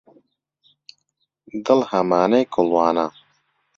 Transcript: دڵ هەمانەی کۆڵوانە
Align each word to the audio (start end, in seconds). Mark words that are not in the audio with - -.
دڵ 1.65 1.79
هەمانەی 1.91 2.43
کۆڵوانە 2.53 3.07